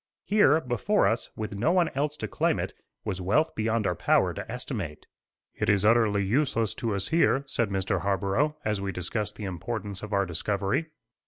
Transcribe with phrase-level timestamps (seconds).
[0.25, 2.73] Here, before us, with no one else to claim it,
[3.05, 5.05] was wealth beyond our power to estimate.
[5.53, 8.01] "It is utterly useless to us here," said Mr.
[8.01, 10.87] Harborough, as we discussed the importance of our discovery.